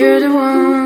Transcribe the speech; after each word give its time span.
you're 0.00 0.18
the 0.18 0.32
one 0.32 0.79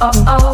oh, 0.00 0.10
oh. 0.26 0.47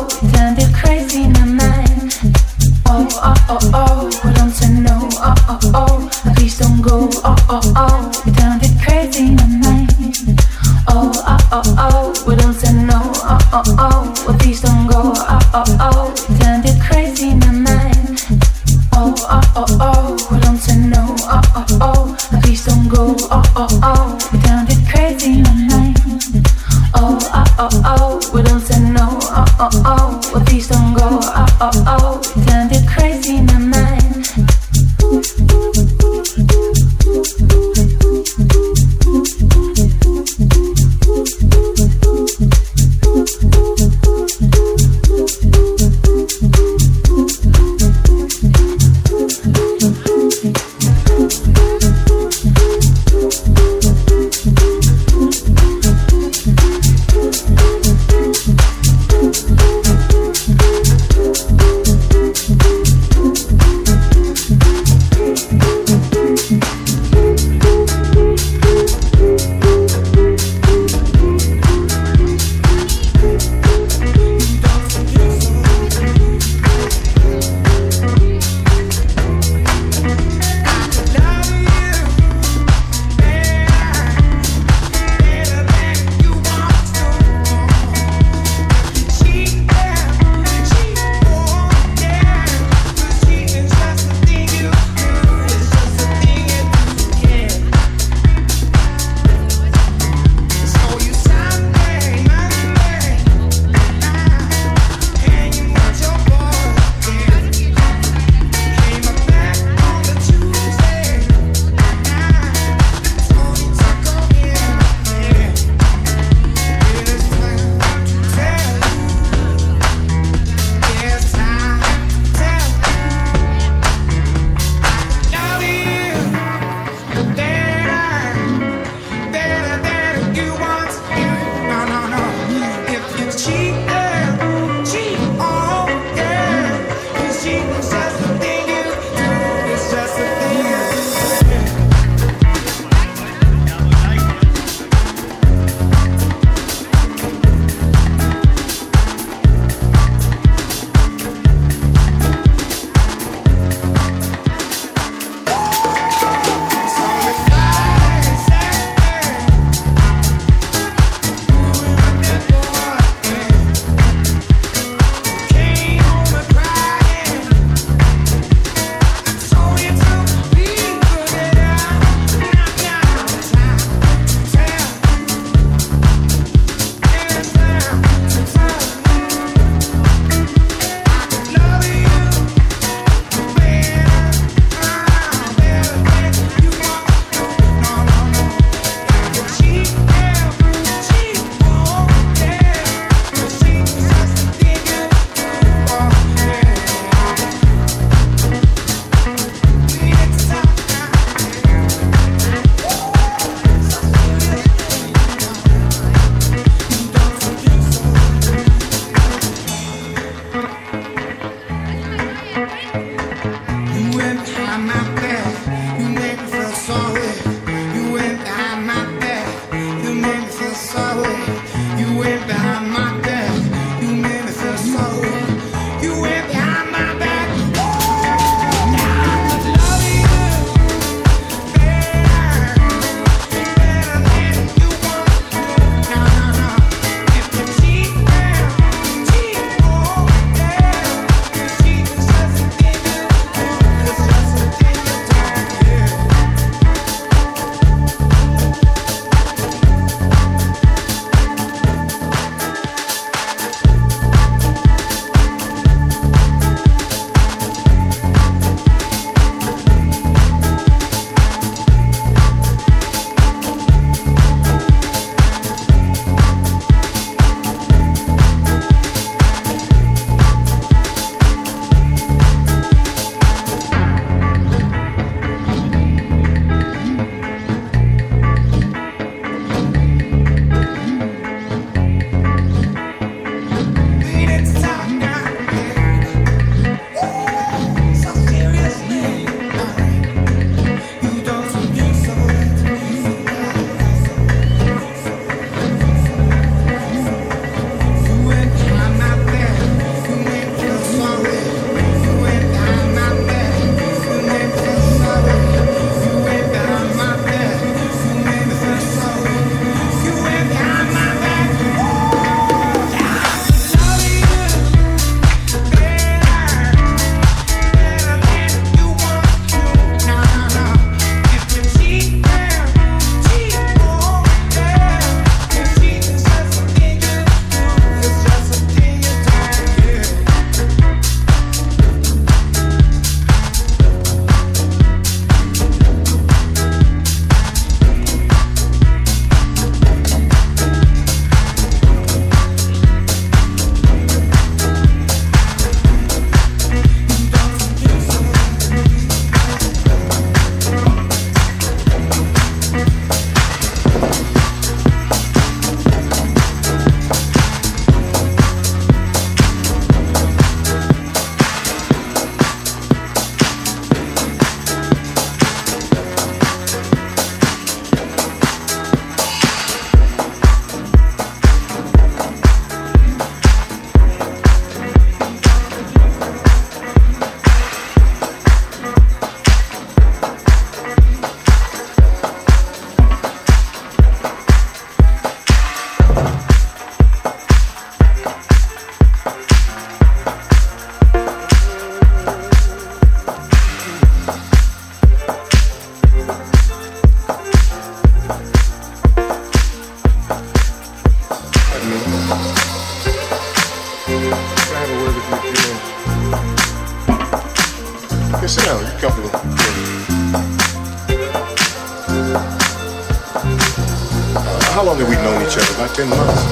10 416.14 416.28
months? 416.28 416.63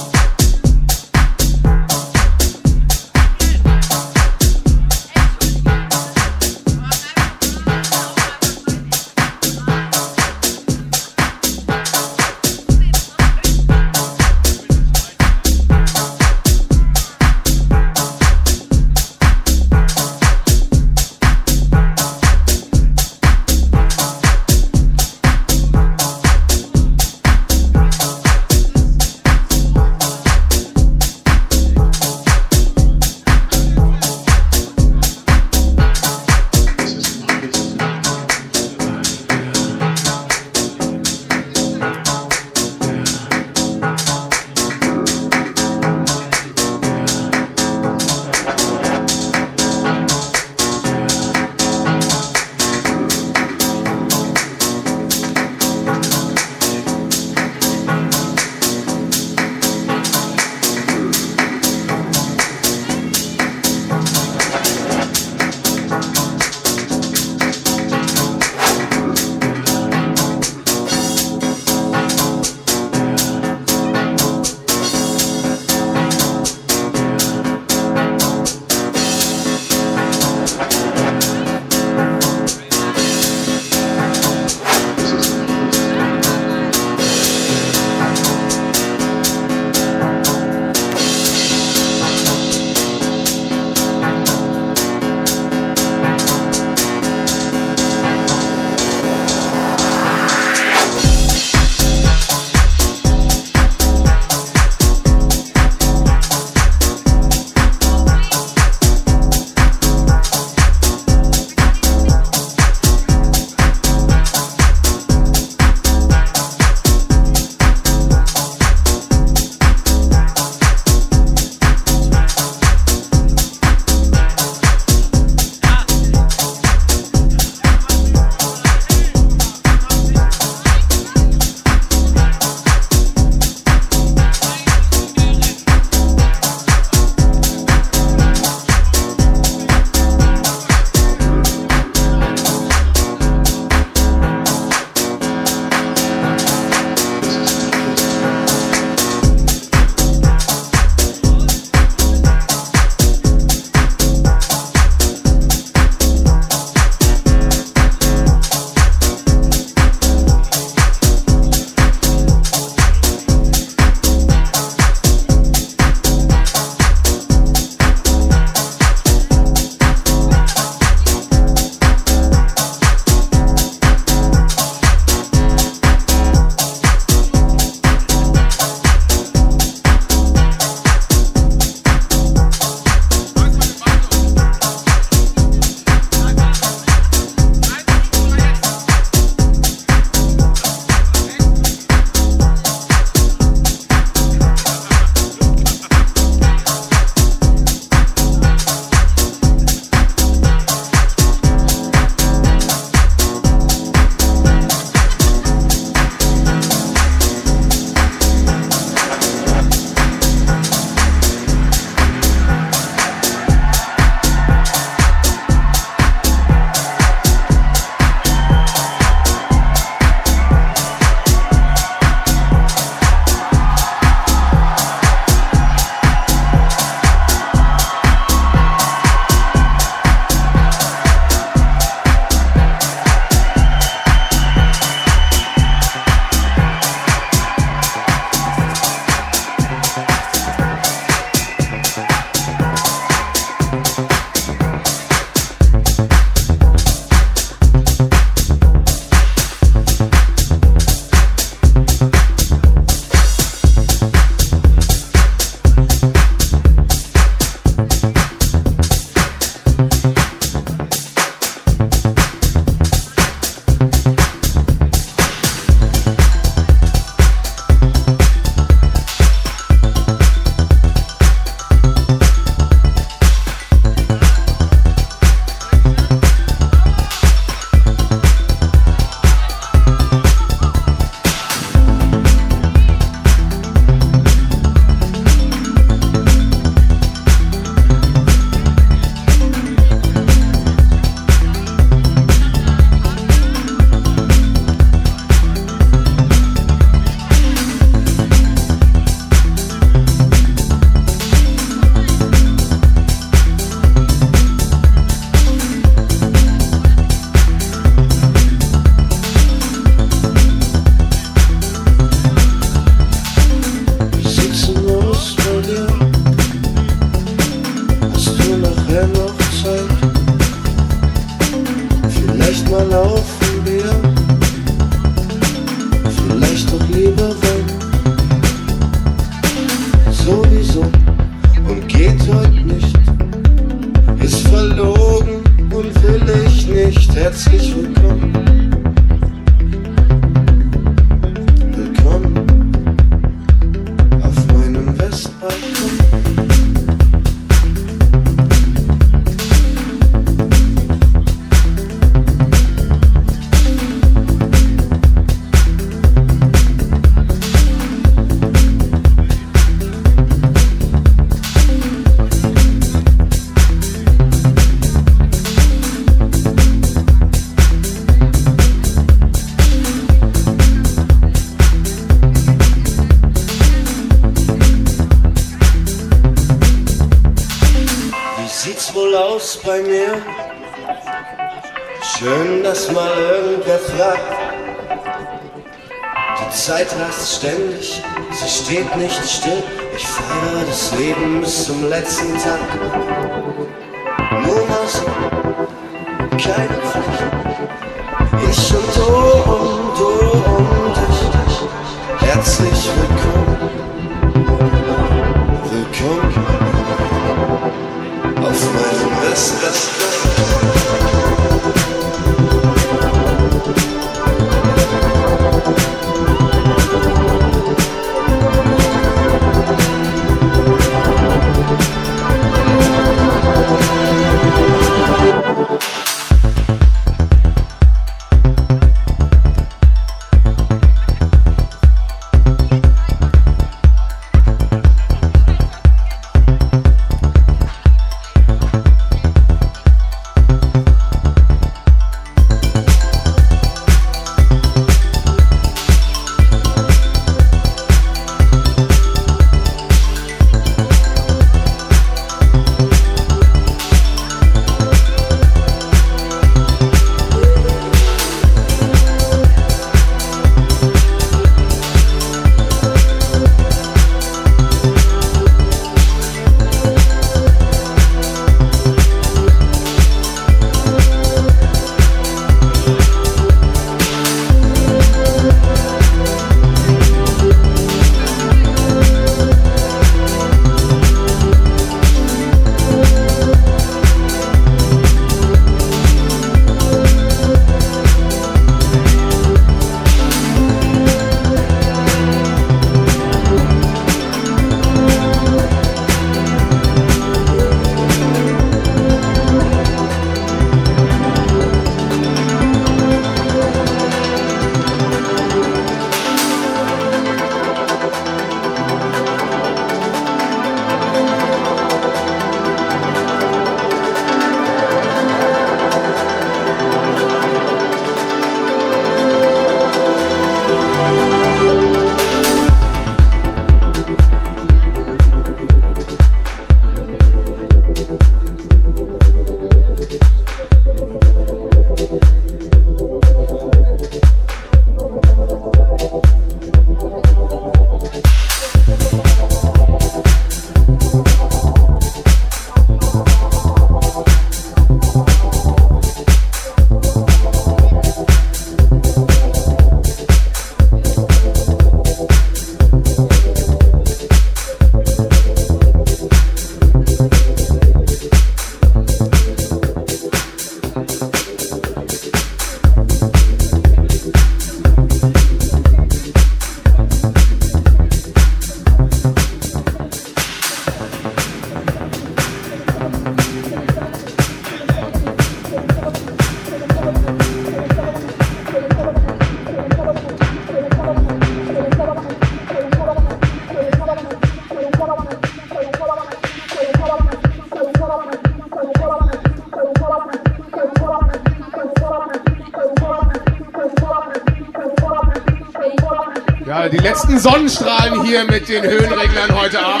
Sonnenstrahlen 597.41 598.23
hier 598.23 598.45
mit 598.45 598.69
den 598.69 598.83
Höhenreglern 598.83 599.59
heute 599.59 599.83
Abend. 599.83 600.00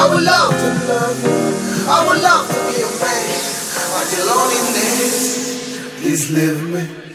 I 0.00 0.08
would 0.08 0.22
love 0.22 0.50
to 0.50 0.68
love 0.88 1.24
you. 1.24 1.36
I 1.86 2.06
would 2.08 2.22
love 2.22 2.48
to 2.48 2.54
be 2.72 2.80
a 2.80 2.88
man. 3.04 3.40
But 3.92 4.08
your 4.16 4.24
loneliness, 4.32 6.00
please 6.00 6.30
leave 6.30 6.62
me. 6.72 7.09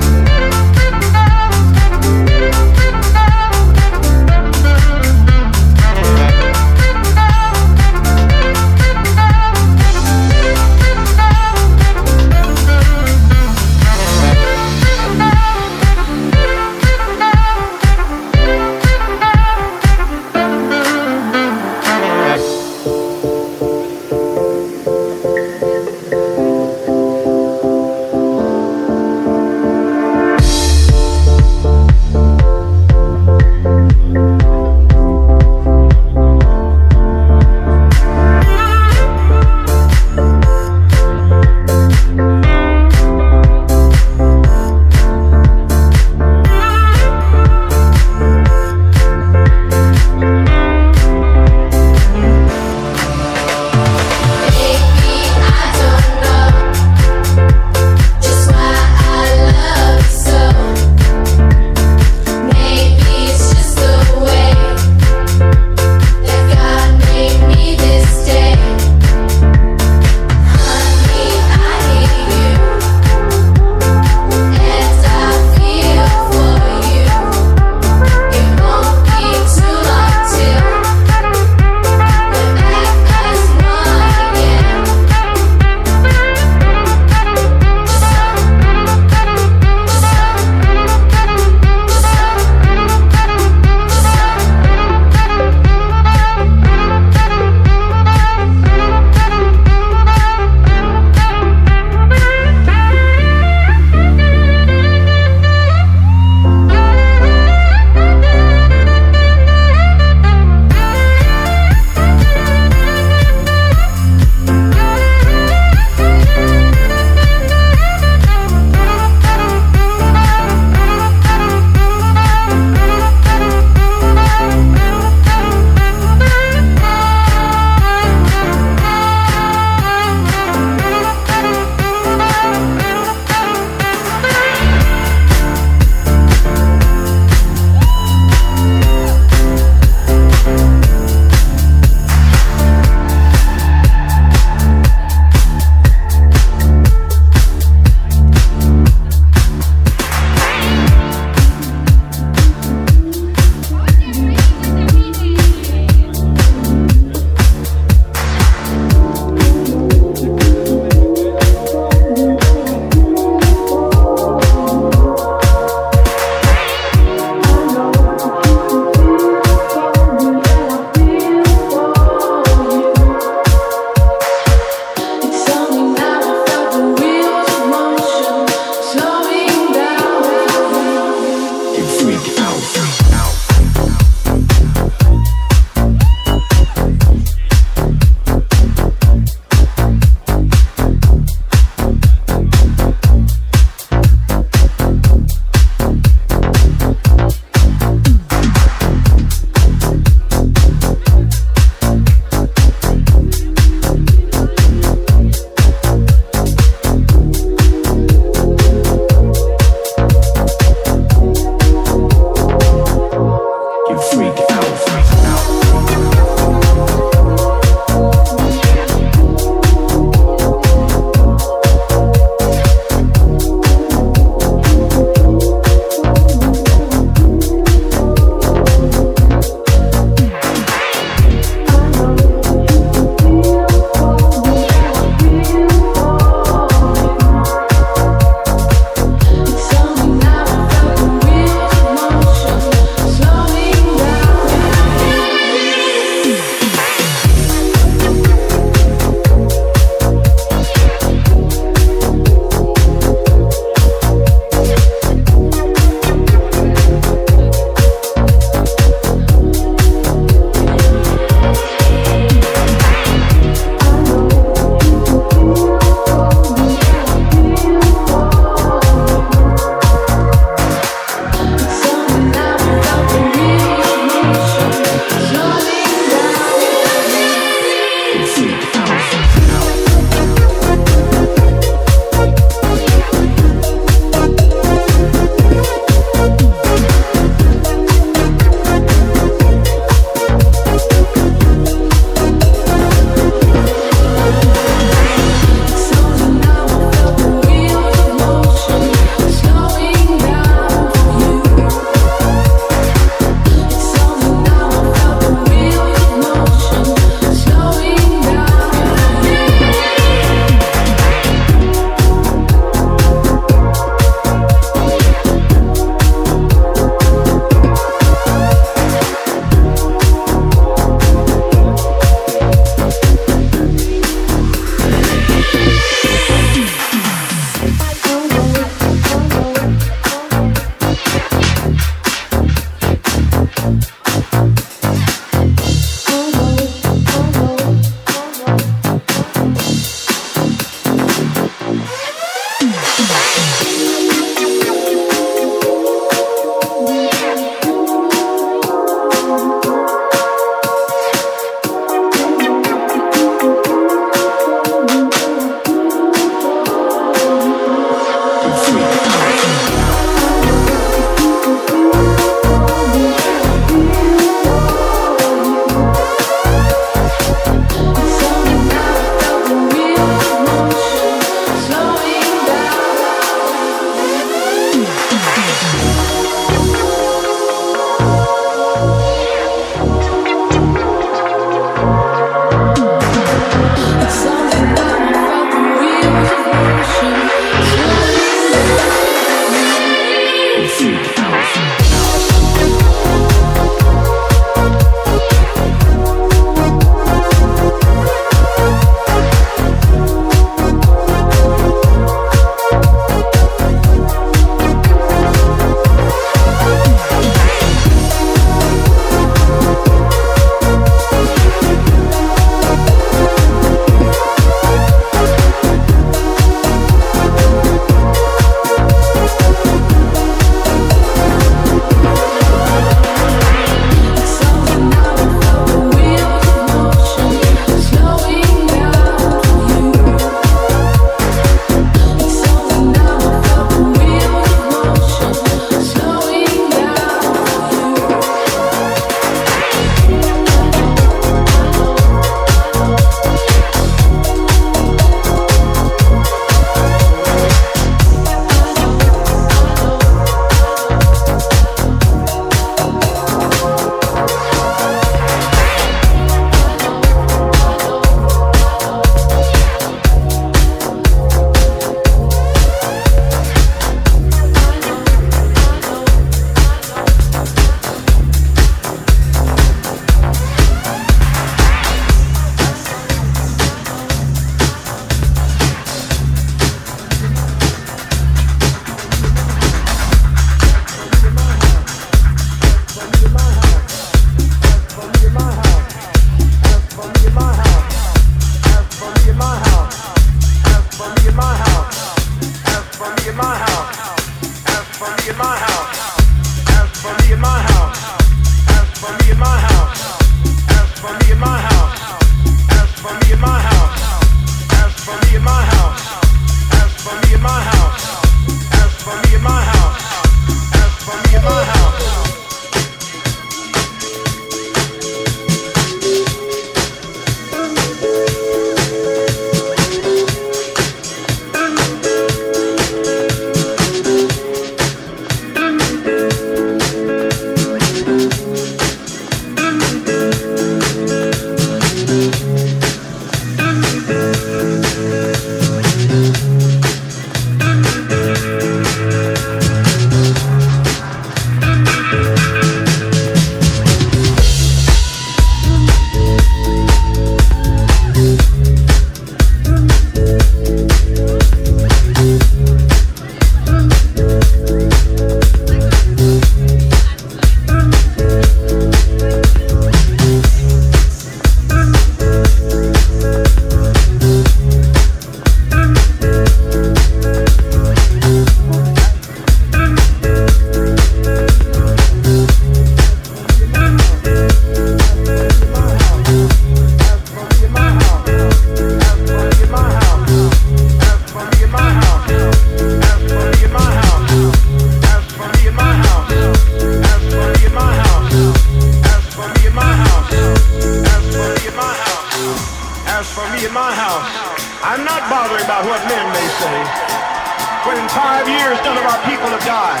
when 596.64 598.00
in 598.00 598.08
five 598.08 598.48
years 598.48 598.80
none 598.88 598.96
of 598.96 599.04
our 599.04 599.20
people 599.28 599.44
have 599.52 599.60
died 599.68 600.00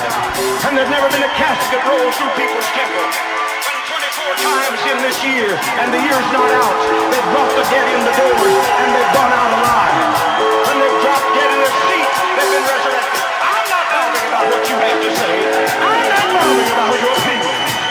and 0.64 0.72
there's 0.72 0.88
never 0.88 1.04
been 1.12 1.20
a 1.20 1.32
casket 1.36 1.76
rolled 1.84 2.08
through 2.16 2.32
people's 2.40 2.64
temple. 2.72 3.04
When 3.04 3.76
24 3.84 4.32
times 4.40 4.80
in 4.88 4.96
this 5.04 5.18
year 5.20 5.60
and 5.84 5.92
the 5.92 6.00
year's 6.00 6.28
not 6.32 6.48
out, 6.56 6.76
they've 7.12 7.28
brought 7.36 7.52
the 7.52 7.68
dead 7.68 7.84
in 7.92 8.00
the 8.00 8.14
doors 8.16 8.64
and 8.80 8.88
they've 8.96 9.12
gone 9.12 9.28
out 9.28 9.50
alive. 9.60 10.08
When 10.40 10.76
they've 10.80 11.00
dropped 11.04 11.28
dead 11.36 11.48
in 11.52 11.58
their 11.60 11.76
seats, 11.84 12.16
they've 12.32 12.52
been 12.56 12.64
resurrected. 12.64 13.20
I'm 13.44 13.66
not 13.68 13.84
bothering 13.92 14.26
about 14.32 14.44
what 14.48 14.62
you 14.64 14.76
have 14.80 14.98
to 15.04 15.10
say. 15.20 15.36
I'm 15.84 16.06
not 16.08 16.26
bothering 16.32 16.70
about 16.72 16.96
your 16.96 17.12
opinion. 17.12 17.83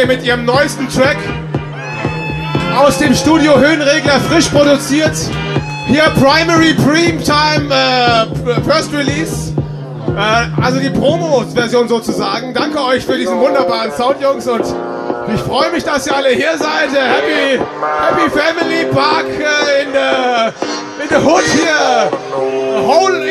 Hier 0.00 0.06
mit 0.06 0.24
ihrem 0.24 0.46
neuesten 0.46 0.88
Track 0.88 1.18
aus 2.74 2.96
dem 2.96 3.14
Studio 3.14 3.58
Höhenregler 3.58 4.18
frisch 4.20 4.48
produziert. 4.48 5.12
Hier 5.88 6.04
Primary 6.18 6.74
Time 7.22 7.68
äh, 7.68 8.62
First 8.62 8.94
Release. 8.94 9.52
Äh, 10.16 10.62
also 10.62 10.80
die 10.80 10.88
Promo-Version 10.88 11.86
sozusagen. 11.86 12.54
Danke 12.54 12.82
euch 12.82 13.04
für 13.04 13.18
diesen 13.18 13.38
wunderbaren 13.38 13.92
Sound, 13.92 14.22
Jungs. 14.22 14.48
Und 14.48 14.64
ich 15.34 15.40
freue 15.42 15.70
mich, 15.70 15.84
dass 15.84 16.06
ihr 16.06 16.16
alle 16.16 16.30
hier 16.30 16.56
seid. 16.56 16.88
Happy, 16.94 17.58
Happy 17.58 18.30
Family 18.30 18.86
Park 18.86 19.26
äh, 19.28 19.82
in 19.82 19.92
the, 19.92 21.14
in 21.14 21.26
Hood 21.26 21.44
hier. 21.44 22.10
Hole 22.86 23.29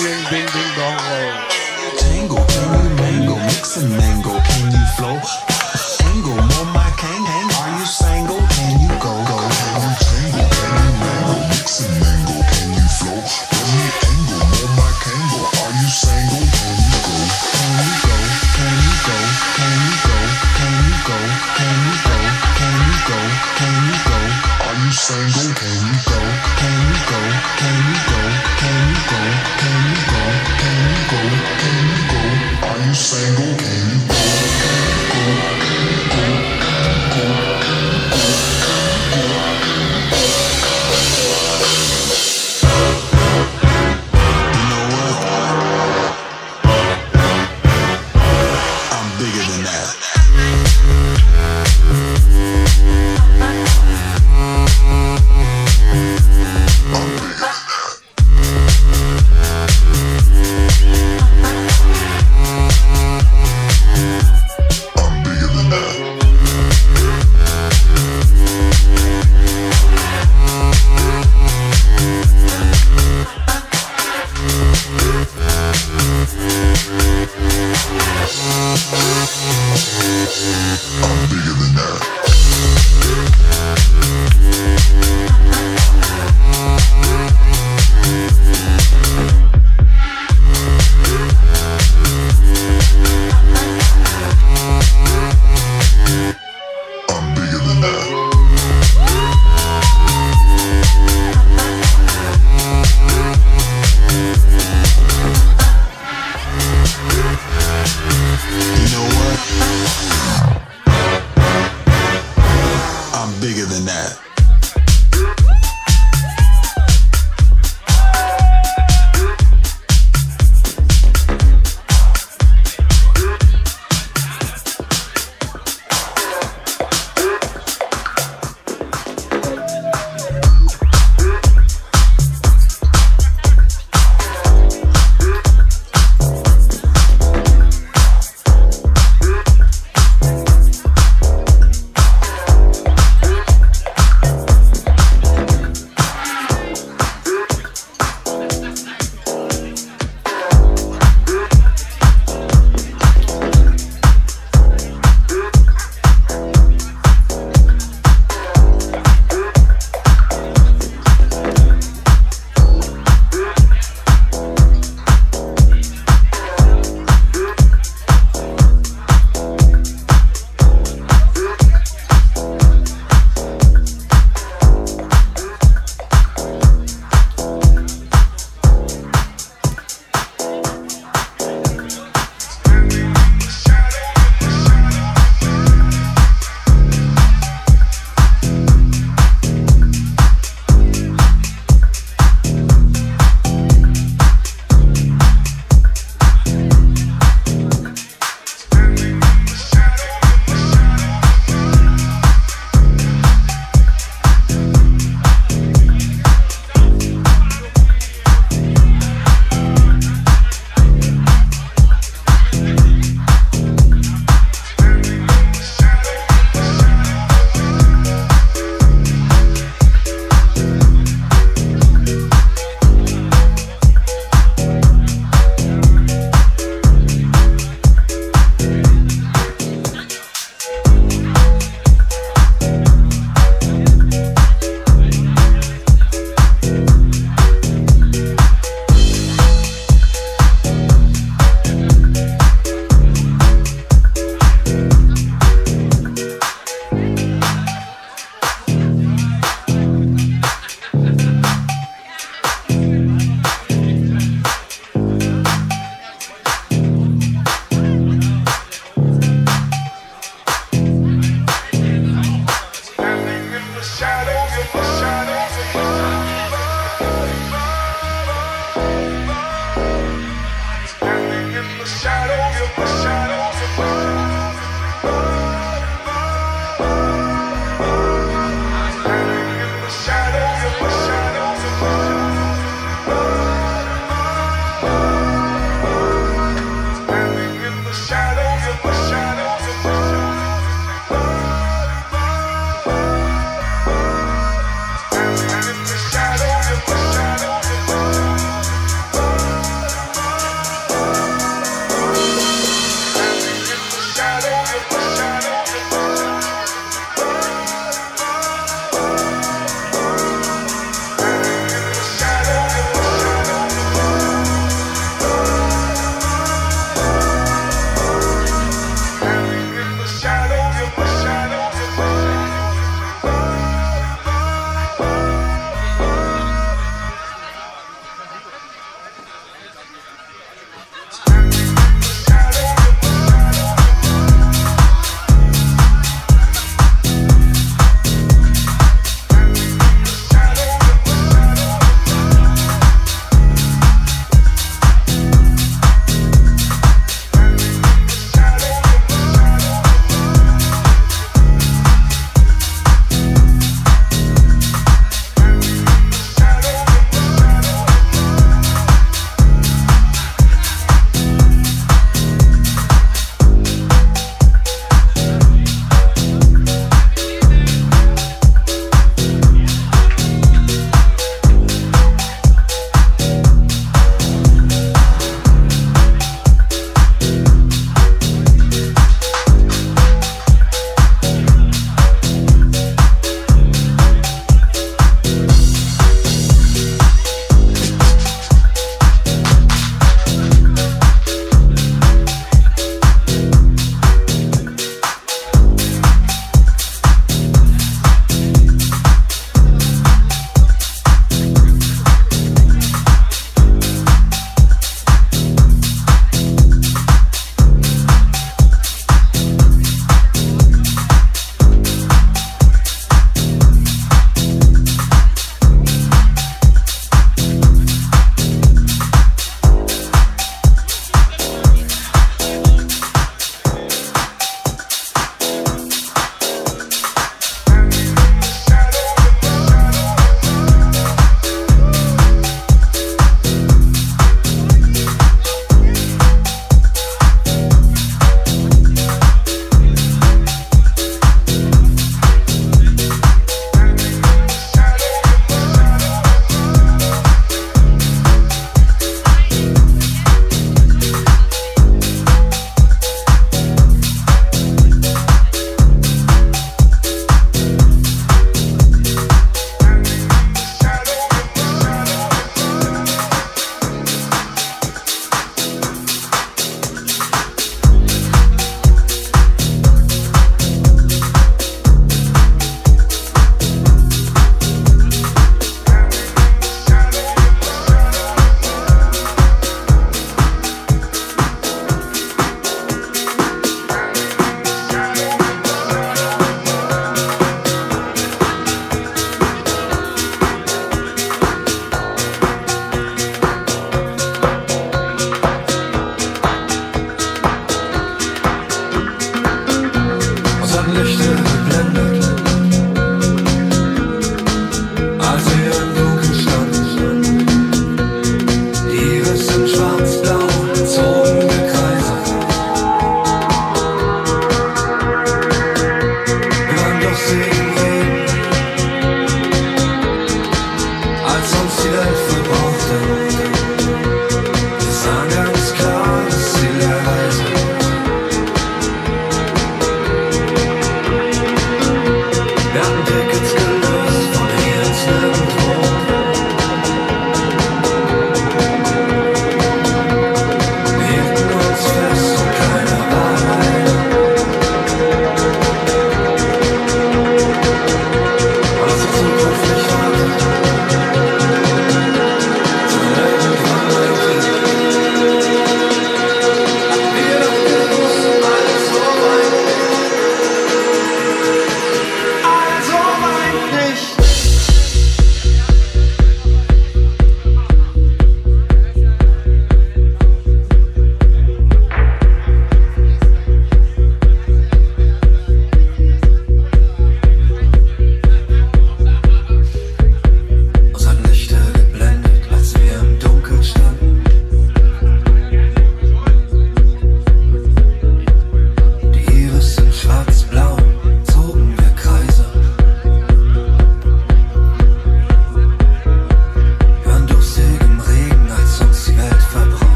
England, 0.00 0.30
baby. 0.30 0.41